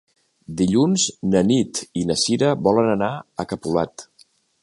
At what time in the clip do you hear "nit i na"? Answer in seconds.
1.49-2.17